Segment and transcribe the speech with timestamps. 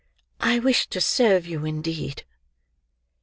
[0.39, 2.25] "I wish to serve you indeed."